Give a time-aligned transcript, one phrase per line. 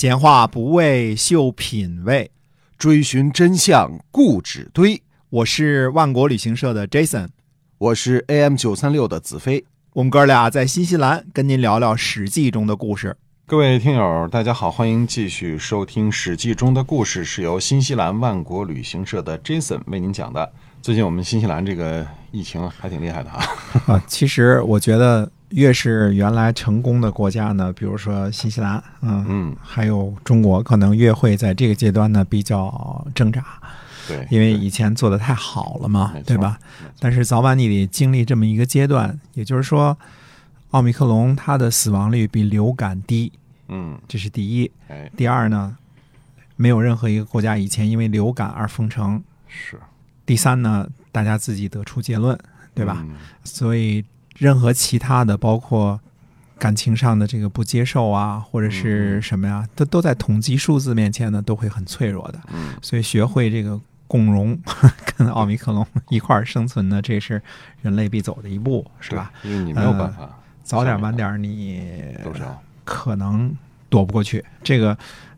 [0.00, 2.30] 闲话不为秀品味，
[2.78, 5.02] 追寻真相固执堆。
[5.28, 7.30] 我是万国旅行社的 Jason，
[7.78, 9.64] 我是 AM 九三六的子飞。
[9.94, 13.16] 我们哥俩在新西兰跟您聊聊《史记》中的故事。
[13.44, 20.52] 各位听友，大家好，欢迎继续收听《史记》中的故事，是由新西兰万国旅行社的 Jason 为您讲的。
[20.80, 23.94] 最近我们新西兰这个疫情还挺厉害的哈。
[23.94, 25.28] 啊，其实我觉得
[25.58, 33.44] 越是原来成功的国家呢，比如说新西兰，嗯嗯，还有中国，可能越会在这个阶段呢比较挣扎，
[34.06, 36.56] 对，因为以前做的太好了嘛对吧？
[37.00, 39.98] 但是早晚你得经历这么一个阶段，也就是说，
[40.70, 43.32] 奥密克戎它的死亡率比流感低，
[43.66, 44.70] 嗯，这是第一。
[44.86, 45.76] 哎，第二呢，
[46.54, 49.20] 没有任何一个国家以前因为流感而封城。
[49.48, 49.76] 是，
[50.24, 52.38] 第三呢，大家自己得出结论，
[52.74, 52.98] 对吧？
[53.00, 54.04] 嗯所以
[54.38, 56.00] 任何其他的，包括
[56.58, 62.40] 感情上的这个不接受啊，或者是什么呀，都都在统计数字面前呢，都会很脆弱的。
[62.52, 64.58] 嗯，所以学会这个共荣，
[65.16, 67.40] 跟奥密克戎一块儿生存呢，这是
[67.82, 69.30] 人类必走的一步，是吧？
[69.42, 70.28] 因为你没有办法，
[70.62, 72.16] 早点晚点，你
[72.84, 73.54] 可能
[73.88, 74.96] 躲不过去，这个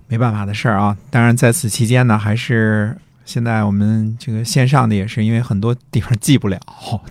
[0.08, 0.96] 没办法的事儿啊。
[1.10, 2.96] 当然，在此期间呢，还是
[3.30, 6.58] 现在我们这个线上的也是因为很多地方寄不了，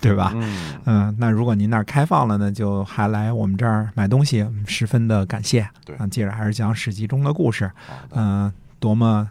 [0.02, 0.32] 对吧？
[0.34, 5.66] 嗯，嗯，那如果您那儿开放了呢，就还来我们这儿买东西，嗯十分的感谢。
[5.86, 5.96] 对。
[5.96, 7.70] 啊，接着还是讲《史记》中的故事，
[8.10, 9.30] 嗯、多么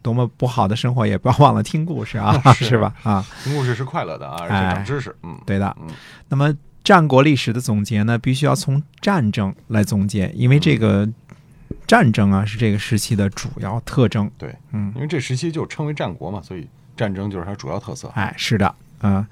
[0.00, 2.64] 多么不好的生活，也不要忘了听故事啊， 是。
[2.64, 2.94] 是吧？
[3.02, 5.76] 啊，听故事是快乐的啊，而且哎长知识，嗯，对的。
[5.82, 5.88] 嗯。
[6.30, 6.50] 那么
[6.82, 11.06] 战国历史的总结呢，必须要从战争来总结，因为这个
[11.94, 14.28] 战争啊是这个时期的主要特征。
[14.36, 18.10] 对，嗯，因为这时期就称为战国嘛，所以战争就是它主要特色。
[18.16, 19.24] 哎，是的，嗯、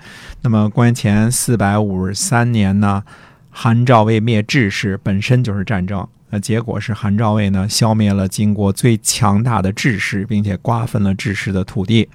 [0.43, 3.03] 那么公元前四百五十三年呢，
[3.51, 6.07] 韩赵魏灭智氏本身就是战争。
[6.31, 12.09] 那，结果是韩赵魏呢消灭了晋国最强大的智氏，并且瓜分了智氏的土地。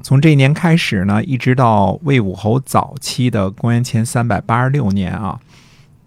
[0.00, 5.38] 从这一年开始呢，一直到魏武侯早期的公元前三百八十六年啊，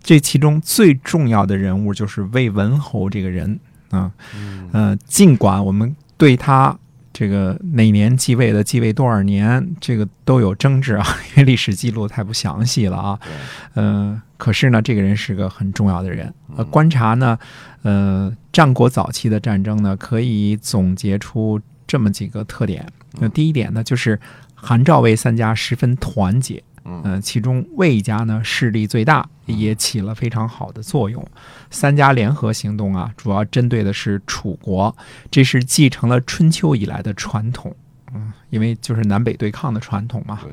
[0.02, 3.60] 这其中最重要的人物就是魏文侯这个人
[3.94, 4.12] 啊。
[4.36, 6.78] 嗯呃，尽管我们对他
[7.14, 13.20] 这个哪年继位的、继位多少年，这个都有争执啊， 因为历史记录太不详细了啊。
[13.24, 13.32] 对，
[13.76, 16.34] 嗯、可是呢，这个人是个很重要的人。
[16.72, 17.38] 观察呢，
[17.84, 22.86] 呃，战国早期的战争呢，可以总结出这么几个特点。
[23.20, 24.20] 那第一点呢，就是
[24.56, 26.64] 韩赵魏三家十分团结。
[26.86, 31.26] 嗯嗯，其中魏家呢势力最大，也起了非常好的作用。
[31.70, 34.96] 三家联合行动啊，主要针对的是楚国，
[35.32, 37.76] 这是继承了春秋以来的传统。
[38.14, 40.40] 嗯，因为就是南北对抗的传统嘛。
[40.44, 40.52] 对，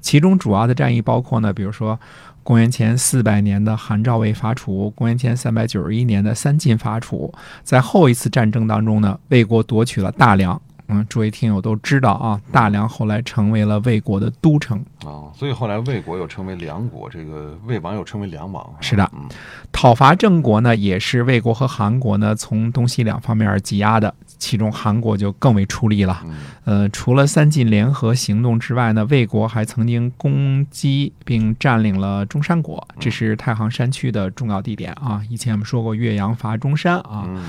[0.00, 1.98] 其中主要的战役包括呢，比如说
[2.42, 7.32] 公元前四百年的韩赵魏伐楚，公元前三百九十一年的三晋伐楚。
[7.64, 10.60] 在后一次战争当中呢，魏国夺取了大梁。
[10.90, 14.78] 嗯，诸位听友都知道啊，大梁后来成为了魏国的都城。
[15.04, 18.64] 啊，所以后来魏国又称为梁国，这个魏王又称为梁王。
[18.80, 19.28] 是的嗯
[19.72, 26.20] 讨伐郑国呢，也是魏国和韩国呢从东西两方面挤压的，其中韩国就更为出力了。
[26.24, 35.22] 嗯呃，除了三晋联合行动之外呢，魏国还曾经攻击并占领了中山国，这是太行山区的重要地点啊。
[35.30, 37.42] 以前我们说过岳阳伐中山啊，嗯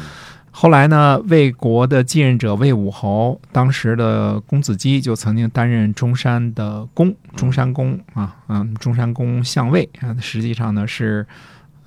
[0.53, 11.25] 后来呢，魏国的继任者魏武侯，当时的公子姬就曾经担任中山的公，中山公啊，嗯，中山公相魏啊，实际上呢是，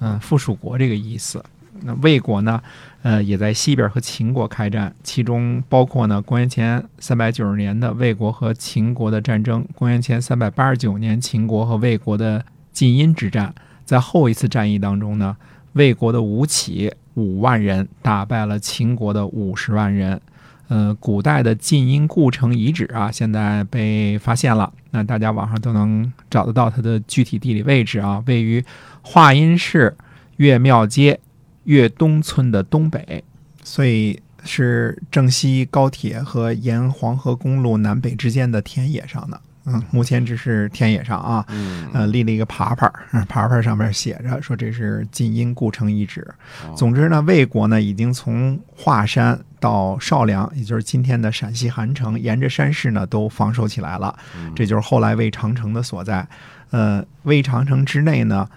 [0.01, 1.45] 嗯、附属国这个意思。
[1.83, 2.63] 那魏国呢，
[3.03, 13.55] 呃，也在西边和秦国开战，其中包括呢，公元前三百九十年的魏国和秦国的战争，公元前三百八十九年秦国和魏国的晋阴之战。
[13.85, 15.37] 在后一次战役当中呢，
[15.75, 20.21] 魏国的吴起五万人打败了秦国的五十万人。
[20.69, 24.73] 呃，古代的晋阴故城遗址啊，现在被发现了。
[24.93, 28.65] 那大家网上都能找得到它的具体地理位置啊，位于
[29.03, 29.95] 华阴市
[30.39, 31.21] 岳庙街
[31.65, 33.23] 岳东村的东北，
[33.63, 39.39] 所以是正西高铁和沿黄河公路南北之间的田野上的。
[39.67, 41.45] 嗯，目前只是田野上啊。
[41.49, 42.91] 嗯呃，立了一个牌牌
[43.29, 46.21] 牌牌上面写着说这是晋阴故城遗址。
[46.67, 54.15] 哦总之呢，魏国呢已经从华山到邵梁，也就是今天的陕西韩城，沿着山势呢都防守起来了。
[54.37, 56.27] 嗯这就是后来魏长城的所在。
[56.71, 58.49] 呃，魏长城之内呢，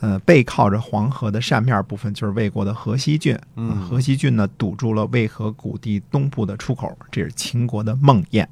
[0.00, 3.36] 呃，背靠着黄河的扇面部分就是魏国的河西郡。
[3.56, 8.46] 嗯河西郡呢堵住了渭河谷地东部的出口，这是秦国的梦魇。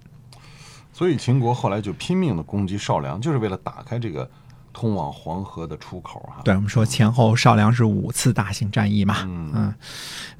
[0.92, 4.28] 所以秦国后来就拼命的攻击少梁，就是为了打开这个
[4.72, 6.42] 通往黄河的出口哈。
[6.44, 9.74] 对，我们说前后少梁是五次大型战役嘛，嗯嗯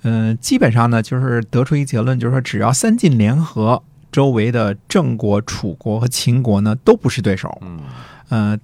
[0.03, 7.59] 嗯，基本上呢，就是得出一结论，就是说，只要三晋联合，周围的郑国、楚国和秦国呢，都不是对手。
[7.63, 7.81] 嗯
[8.29, 8.59] 呃，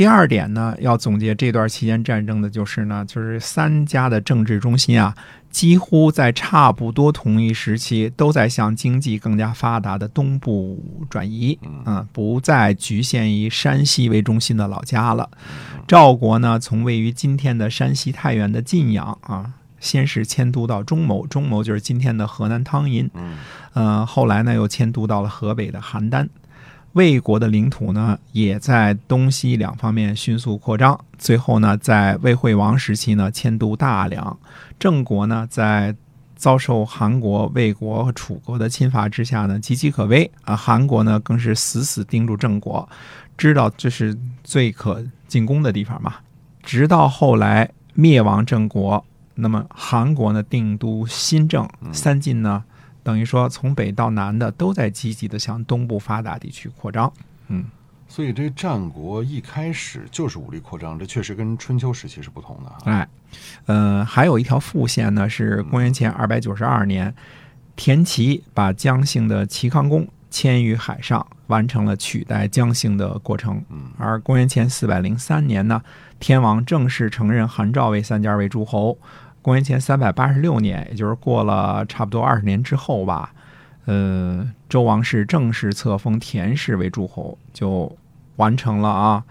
[0.00, 5.14] 第二点呢，要总结这段期间战争的就是呢，就是三家的政治中心啊，
[5.50, 15.28] 几乎在差不多同一时期都在向经济更加发达的东部转移，嗯、不再局限于山西为中心的老家了。
[15.86, 19.52] 赵国呢，从位于今天的山西太原的晋阳啊。
[19.80, 23.38] 先是迁都到中牟，中牟就是今天的河南汤阴，嗯
[23.72, 26.28] 呃，后来呢又迁都到了河北的邯郸。
[26.92, 30.98] 魏国的领土呢，也在东西两方面迅速扩张。
[31.16, 34.38] 最后呢，在魏惠王时期呢，迁都大梁。
[34.78, 35.94] 郑国呢，在
[36.34, 40.56] 遭受韩国、魏国和楚国的侵伐之下呢，岌岌可危啊。
[40.56, 42.88] 韩国呢，更是死死盯住郑国，
[43.38, 46.14] 知道这是最可进攻的地方嘛。
[46.62, 49.04] 直到后来灭亡郑国，
[49.36, 52.64] 那么韩国呢，定都新郑，三晋呢。
[53.10, 57.12] 等于说，从北到南的都在积极的向东部发达地区扩张。
[57.48, 57.64] 嗯
[58.06, 62.78] 所以这战国一开始就是武力扩张，这确实跟春秋时期是不同的啊。
[62.84, 63.08] 哎，
[63.66, 67.12] 呃，还有一条副线呢，是公元前二百九十二年，
[67.74, 73.60] 田齐把姜姓的齐康公迁于海上，完成了取代姜姓的过程。
[73.98, 75.82] 而公元前四百零三年呢，
[76.20, 78.96] 天王正式承认韩赵魏三家为诸侯。
[79.42, 83.32] 公元前三百八十六年，也就是过了差不多二十年之后吧，
[83.86, 87.96] 呃，周王室正式册封田氏为诸侯，就
[88.36, 89.24] 完成了啊。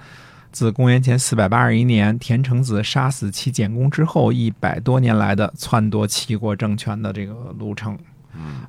[0.52, 7.98] 自公元前四百八十一年田成子杀死齐简公之后，一百多年来的篡夺齐国政权的这个路程。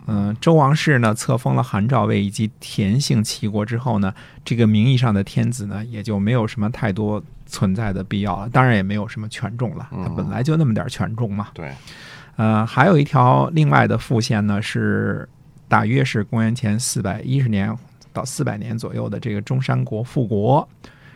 [0.07, 4.13] 嗯，周王室呢册封了韩赵魏以及田姓齐国之后呢，
[4.45, 11.49] 这个名义上的天子呢也就没有什么太多存在的必要了，当然也没有什么权重了，他本来就那么点权重嘛。
[11.53, 11.73] 对，
[12.37, 15.29] 呃，还有一条另外的副线呢，是
[15.69, 17.77] 大约是公元前四百一十年
[18.13, 20.69] 到四百年左右的这个中山国复国，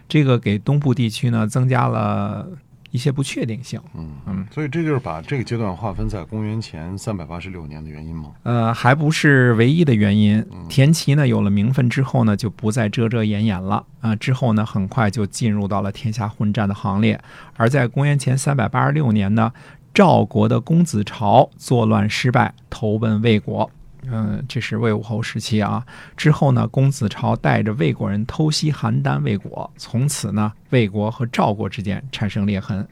[0.09, 2.47] 这个给东部地区呢增加了
[2.95, 3.81] 一些不确定性。
[3.97, 8.31] 嗯嗯，所以这就是把这个阶段划分在公元前三百八十六年的原因吗？
[8.45, 10.47] 呃，还不是唯一的原因。
[10.69, 17.21] 田齐呢有了名分之后呢，就不再遮遮掩掩了啊、之后呢，很快就进入到了天下混战的行列。
[17.57, 19.53] 而在公元前三百八十六年呢，
[19.93, 23.69] 赵国的公子朝作乱失败，投奔魏国。
[24.11, 25.85] 嗯，这是魏武侯时期啊。
[26.17, 32.87] 之后呢，公子朝带着魏国人偷袭邯郸魏国，从此呢，魏国和赵国之间产生裂痕。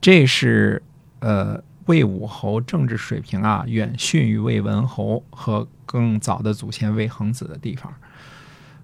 [0.00, 0.82] 这是
[1.20, 7.92] 呃魏武侯政治水平啊远逊于魏文侯和更早的祖先魏恒子的地方。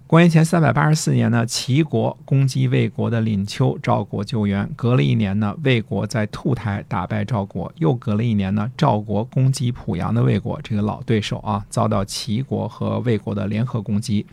[0.07, 4.69] 公元前三百八十四年呢，齐国攻击魏国的廪丘，赵国救援。
[4.73, 7.69] 隔了一年呢，魏国在兔台打败赵国。
[7.75, 14.25] 又隔了一年呢，赵国攻击濮阳的魏国，这个老对手啊，遭到齐国和魏国的联合攻击。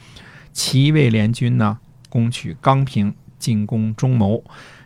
[0.52, 1.76] 齐魏联军呢，
[2.08, 4.44] 攻取刚平，进攻中牟。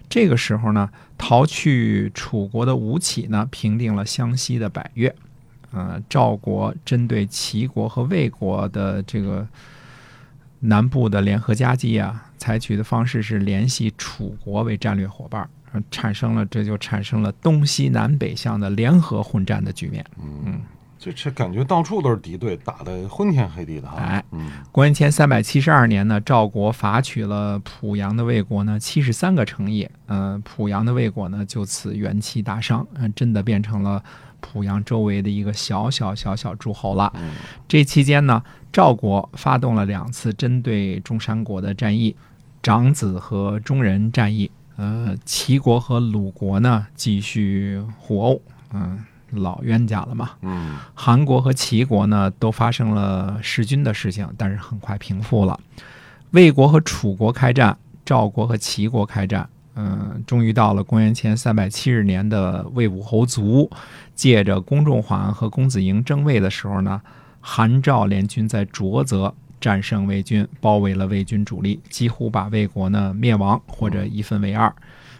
[0.08, 0.88] 这个时候呢，
[1.18, 5.14] 逃去楚国的吴起呢，平定了湘西的百越。
[5.70, 9.46] 呃，赵国针对齐国和魏国的这个
[10.60, 20.04] 南部的联合夹击啊，采取的方式是联系楚国为战略伙伴，呃产生了这就产生了东西南北向的联合混战的局面。
[20.20, 20.60] 嗯
[21.00, 23.98] 这这感觉到处都是敌对，打得昏天黑地的哈。
[23.98, 34.02] 哎嗯公元前三百七十二年呢，赵国伐取了濮阳的魏国呢七十三个城邑，呃，濮阳的魏国呢就此元气大伤，嗯、真的变成了
[34.40, 37.12] 濮阳周围的一个小小小小诸侯了。
[37.16, 37.32] 嗯
[37.66, 38.42] 这期间呢，
[38.72, 42.16] 赵国发动了两次针对中山国的战役，
[42.62, 44.50] 长子和中人战役。
[44.76, 48.40] 呃，齐国和鲁国呢继续互殴，
[48.72, 50.30] 嗯、老冤家了嘛。
[50.42, 55.58] 嗯韩国和齐国呢都发生了弑君的事情，但是很快平复了。
[56.30, 59.48] 魏国和楚国开战，赵国和齐国开战。
[59.80, 63.70] 嗯，终于到了公元前三百七十年的魏武侯卒，
[64.12, 67.00] 借着公仲缓和公子婴争位的时候呢，
[67.40, 74.74] 韩赵联军在浊泽战胜魏军，包围了魏军主力，几乎把魏国呢灭亡或者一分为二。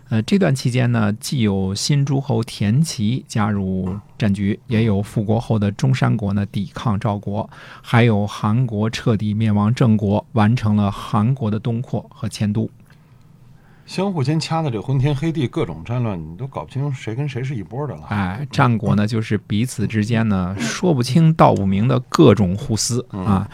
[0.09, 7.49] 呃，这段期间呢，既有新诸侯田齐加入战局，也有复国后的中山国呢抵抗赵国，
[7.81, 12.69] 还有韩国彻底灭亡郑国，完成了韩国的东扩和迁都。
[13.89, 18.03] 相互间掐的这昏天黑地，各种战乱，你都搞不清谁跟谁是一波的了。
[18.11, 23.49] 哎，战国呢，就是彼此之间呢说不清道不明的各种互撕啊。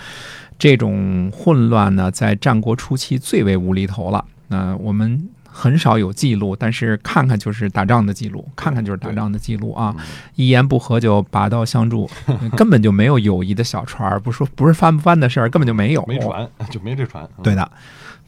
[0.58, 4.24] 这种混乱呢，在战国初期最为无厘头了。
[4.48, 9.94] 那、我们很少有记录，但是看看就是打仗的记录，看看就是打仗的记录啊！
[10.34, 12.10] 一言不合就拔刀相助，
[12.56, 17.28] 根本就没有友谊的小船，不说不是翻不翻的事儿，根本就没有，没船就没这船。
[17.40, 17.70] 对的。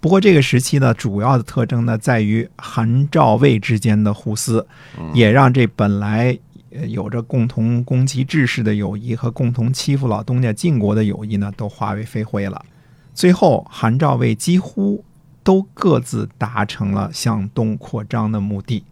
[0.06, 4.64] 不过这个时期呢，主要的特征呢，在于韩赵魏之间的互撕，
[5.12, 6.38] 也让这本来
[6.86, 12.64] 有着共同攻击志士的友谊和共同欺负老东家晋国的友谊呢，都化为飞灰了。
[13.14, 15.04] 最后，韩赵魏几乎。
[15.42, 18.82] 都各自达成了向东扩张的目的。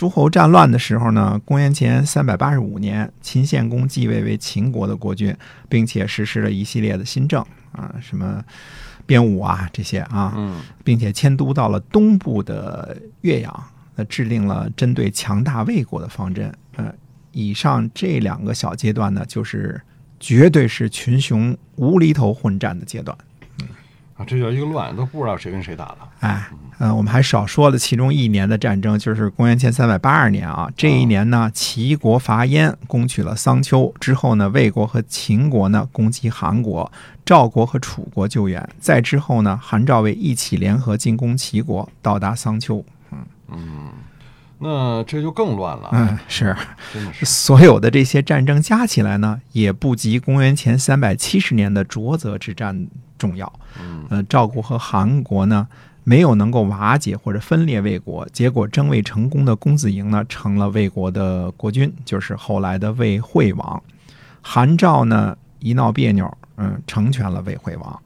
[0.00, 5.36] 诸侯战乱的时候呢，公元前三百八十五年，秦献公继位为秦国的国君，
[5.68, 8.42] 并且实施了一系列的新政啊，什么
[9.04, 13.64] 编舞啊这些啊，并且迁都到了东部的岳阳，
[13.94, 16.50] 那制定了针对强大魏国的方针。
[16.76, 16.90] 呃，
[17.32, 19.78] 以上这两个小阶段呢，就是
[20.18, 23.14] 绝对是群雄无厘头混战的阶段。
[24.26, 25.98] 这叫一个乱，都不知道谁跟谁打了。
[26.20, 26.48] 哎，
[26.78, 30.70] 嗯，我们还少说了其中一年的战争，就是公元前三百八二年啊。
[30.76, 33.92] 这一年呢，齐国伐燕，攻取了桑丘。
[33.98, 36.90] 之后呢，魏国和秦国呢攻击韩国，
[37.24, 38.68] 赵国和楚国救援。
[38.78, 42.84] 再之后呢，韩赵魏一起联合进攻齐国，到达桑丘。
[43.12, 43.18] 嗯
[43.52, 43.88] 嗯，
[44.58, 45.88] 那这就更乱了。
[45.92, 46.54] 嗯，是，
[46.92, 47.24] 真的是。
[47.24, 52.86] 所有的这些战争加起来呢，也不及公元前三百七十年的浊泽之战。
[53.20, 53.52] 重要，
[54.08, 55.68] 呃，赵国和韩国呢
[56.04, 63.82] 没有能够瓦解或者分裂魏国，结果争魏成功的公子赢呢成了魏国的国君，就是后来的魏惠王。
[64.40, 68.02] 韩赵呢一闹别扭，嗯，成全了魏惠王。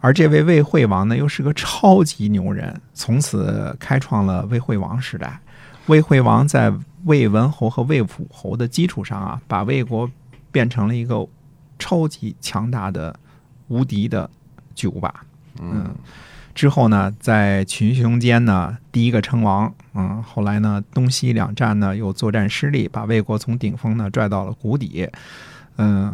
[0.00, 5.38] 而这位魏惠王呢又是个超级牛人，从此开创了魏惠王时代。
[5.86, 6.72] 魏惠王在
[7.04, 10.10] 魏文侯和魏武侯的基础上啊，把魏国
[10.50, 11.28] 变成了一个
[11.78, 13.14] 超级强大的、
[13.68, 14.30] 无敌的。
[14.74, 15.12] 巨无霸，
[15.60, 15.94] 嗯，
[16.54, 25.08] 之后呢，在群雄间呢，第一个称王，嗯，后来呢，东西两战呢又作战失利，把魏国从顶峰呢拽到了谷底，
[25.78, 26.12] 嗯，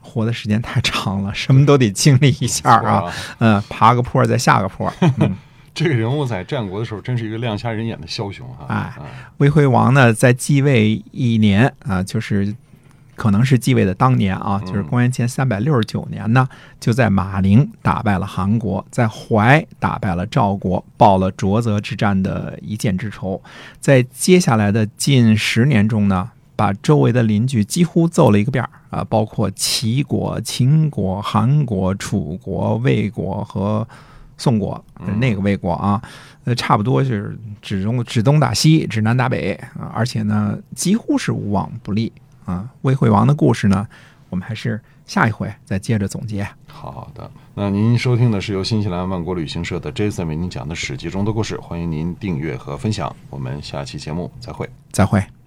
[0.00, 5.36] 活的时间太长了，什么都得经历一下啊，嗯，爬个坡再下个坡， 嗯，
[5.74, 8.92] 这个人物在战国的时候真是一个亮瞎人眼的枭雄啊，哎，
[9.38, 12.54] 魏惠王呢在继位一年啊，就是。
[13.20, 16.48] 可能是继位的当年啊，就是公元前三百六十九年呢，
[16.80, 23.38] 就在马陵打败了韩国，在淮打败了赵国，报了浊泽之战的一箭之仇。
[23.78, 33.86] 在接下来的近十年中呢，把周围的邻居几乎揍了一个遍儿啊，包括齐国、秦国、韩国、楚国、魏国和
[34.38, 34.82] 宋国，
[35.18, 36.00] 那个魏国啊，
[36.44, 42.10] 呃，差不多就是指东指东打西，指南打北啊，而且呢，几乎是无往不利。
[42.50, 43.86] 啊，魏惠王的故事呢，
[44.28, 46.46] 我们还是下一回再接着总结。
[46.66, 53.14] 好的，那您收听的是由新西兰万国旅行社的 Jason 为您讲的《史记》中的故事，欢迎您订阅和分享。
[53.28, 55.39] 我们下期节目再会，再会。